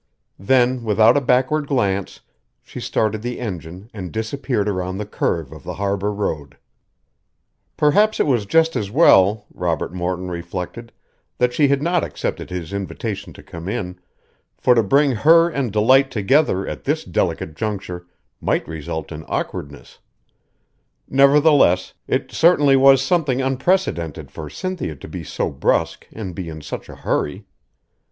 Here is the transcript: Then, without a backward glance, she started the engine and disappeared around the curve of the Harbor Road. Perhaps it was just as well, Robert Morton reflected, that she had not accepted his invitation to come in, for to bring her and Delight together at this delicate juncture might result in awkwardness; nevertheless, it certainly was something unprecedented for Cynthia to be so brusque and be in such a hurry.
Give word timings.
Then, 0.39 0.83
without 0.83 1.15
a 1.15 1.21
backward 1.21 1.67
glance, 1.67 2.21
she 2.63 2.79
started 2.79 3.21
the 3.21 3.39
engine 3.39 3.91
and 3.93 4.11
disappeared 4.11 4.67
around 4.67 4.97
the 4.97 5.05
curve 5.05 5.51
of 5.51 5.63
the 5.63 5.75
Harbor 5.75 6.11
Road. 6.11 6.57
Perhaps 7.77 8.19
it 8.19 8.25
was 8.25 8.47
just 8.47 8.75
as 8.75 8.89
well, 8.89 9.45
Robert 9.53 9.93
Morton 9.93 10.31
reflected, 10.31 10.91
that 11.37 11.53
she 11.53 11.67
had 11.67 11.83
not 11.83 12.03
accepted 12.03 12.49
his 12.49 12.73
invitation 12.73 13.31
to 13.33 13.43
come 13.43 13.69
in, 13.69 13.99
for 14.57 14.73
to 14.73 14.81
bring 14.81 15.11
her 15.11 15.47
and 15.51 15.71
Delight 15.71 16.09
together 16.09 16.65
at 16.67 16.83
this 16.85 17.03
delicate 17.05 17.55
juncture 17.55 18.07
might 18.39 18.67
result 18.67 19.11
in 19.11 19.23
awkwardness; 19.25 19.99
nevertheless, 21.07 21.93
it 22.07 22.31
certainly 22.31 22.75
was 22.75 23.03
something 23.03 23.39
unprecedented 23.39 24.31
for 24.31 24.49
Cynthia 24.49 24.95
to 24.95 25.07
be 25.07 25.23
so 25.23 25.51
brusque 25.51 26.07
and 26.11 26.33
be 26.33 26.49
in 26.49 26.61
such 26.61 26.89
a 26.89 26.95
hurry. 26.95 27.45